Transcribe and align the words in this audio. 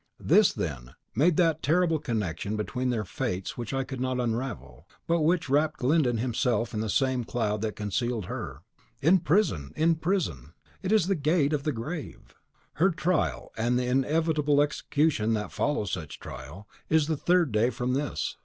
This, 0.19 0.51
then, 0.51 0.95
made 1.13 1.37
that 1.37 1.61
terrible 1.61 1.99
connection 1.99 2.57
between 2.57 2.89
their 2.89 3.05
fates 3.05 3.55
which 3.55 3.71
I 3.71 3.83
could 3.83 4.01
not 4.01 4.19
unravel, 4.19 4.87
but 5.05 5.19
which 5.21 5.45
(till 5.45 5.53
severed 5.53 5.57
as 5.61 5.61
it 5.61 5.61
now 5.61 5.61
is) 5.61 5.63
wrapped 5.65 5.77
Glyndon 5.79 6.17
himself 6.17 6.73
in 6.73 6.79
the 6.79 6.89
same 6.89 7.23
cloud 7.23 7.61
that 7.61 7.75
concealed 7.75 8.25
her. 8.25 8.63
In 8.99 9.19
prison, 9.19 9.71
in 9.75 9.93
prison! 9.93 10.53
it 10.81 10.91
is 10.91 11.05
the 11.05 11.13
gate 11.13 11.53
of 11.53 11.61
the 11.65 11.71
grave! 11.71 12.33
Her 12.73 12.89
trial, 12.89 13.51
and 13.55 13.77
the 13.77 13.85
inevitable 13.85 14.59
execution 14.59 15.35
that 15.35 15.51
follows 15.51 15.91
such 15.91 16.19
trial, 16.19 16.67
is 16.89 17.05
the 17.05 17.15
third 17.15 17.51
day 17.51 17.69
from 17.69 17.93
this. 17.93 18.37